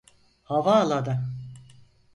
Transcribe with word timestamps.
Havaalanı. 0.43 1.21